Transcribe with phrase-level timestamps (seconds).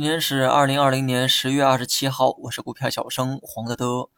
[0.00, 4.08] 今天是二零二零年十月二十七号，我是股票小生黄德德。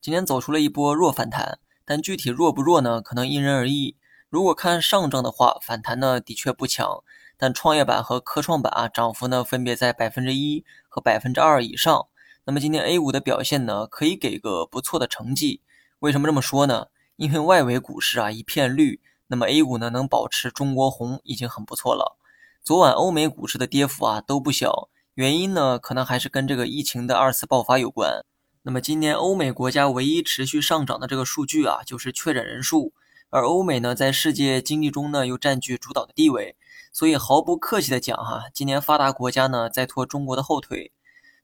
[0.00, 3.00] 今天走出了一波弱反弹，但具体弱不弱呢？
[3.00, 3.96] 可能因人而异。
[4.28, 7.04] 如果看上证的话，反弹呢的确不强，
[7.36, 12.08] 但创业板和科创板啊涨幅呢分别在百分之一和百分之二以上。
[12.42, 15.62] 那么今天 A 股的表现呢，可以给个不错的成绩。
[16.00, 16.88] 为什么这么说呢？
[17.14, 22.18] 因为外围股市啊一片绿，那么 A 股呢能保持中国红已经很不错了。
[22.64, 24.88] 昨晚欧美股市的跌幅啊都不小。
[25.18, 28.24] 原因呢，可能还是跟这个疫情的二次爆发有关。
[28.62, 32.92] 那么今年欧美国家唯一持续上涨的这个数据啊，就是确诊人数。
[33.30, 36.54] 而欧美呢，在世界经济中呢，又占据主导的地位。
[36.92, 40.92] 所以毫不客气的讲哈，今年发达国家呢，在拖中国的后腿。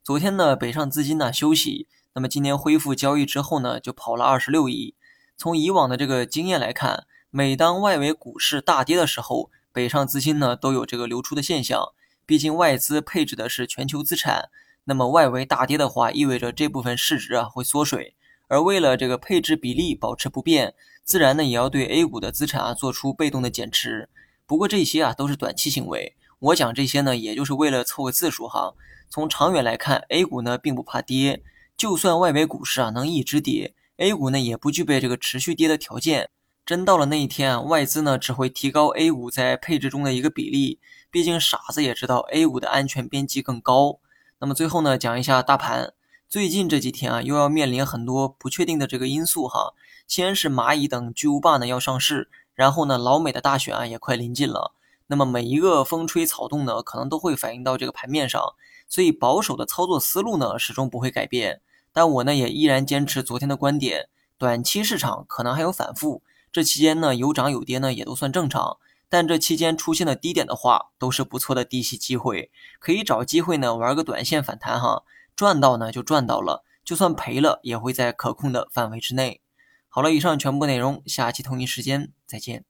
[0.01, 4.95] 昨天呢，北上资金呢休息，那么今年恢复交易之后呢，就跑了二十六亿。
[5.35, 11.89] 从以往的这个经验来看，每当外围股市大跌的时候，北上资金呢都有这个流出的现象。
[12.25, 14.49] 毕竟外资配置的是全球资产，
[14.85, 18.15] 那么外围大跌的话，意味着这部分市值啊会缩水。
[18.47, 20.73] 而为了这个配置比例保持不变，
[21.03, 24.09] 自然呢也要对 A 股的资产啊做出被动的减持。
[24.45, 28.73] 不过这些啊都是短期行为，我讲这些呢也就是为了凑个字数哈。
[29.09, 31.43] 从长远来看，A 股呢并不怕跌，
[31.77, 36.29] 就算外围股市啊能一直跌，A 股呢也不具备这个持续跌的条件。
[36.65, 40.79] 真到了那一天啊，外资呢只会提高 A 股在配置中的一个比例。
[41.11, 43.99] 毕竟傻子也知道 A 股的安全边际更高。
[44.39, 45.93] 那么最后呢，讲一下大盘。
[46.27, 49.75] 最近这几天啊，又要面临很多不确定的这个因素哈。
[50.07, 54.73] 先是蚂蚁等巨无霸呢要上市，然后呢，老美的大选啊也快临近了。
[55.05, 58.41] 那么每一个风吹草动呢，可能都会反映到这个盘面上。
[58.89, 61.61] 所以保守的操作思路呢，始终不会改变。
[61.93, 66.23] 但我呢，也依然坚持昨天的观点，短期市场可能还有反复，
[66.55, 68.77] 这期间呢，有涨有跌呢，也都算正常。
[69.09, 75.03] 但这期间出现的低点的话，都是不错的低吸机会，可以找机会呢玩个短线反弹哈，
[75.35, 79.41] 赚到呢就赚到了，就算赔了也会在可控的范围之内。
[79.89, 82.63] 好了，以上全部内容，下期同一时间再见。